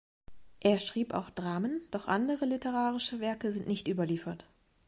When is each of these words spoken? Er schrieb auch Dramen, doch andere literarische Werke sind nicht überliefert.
Er 0.61 0.79
schrieb 0.79 1.13
auch 1.13 1.29
Dramen, 1.29 1.83
doch 1.91 2.07
andere 2.07 2.45
literarische 2.45 3.19
Werke 3.19 3.51
sind 3.51 3.67
nicht 3.67 3.87
überliefert. 3.87 4.47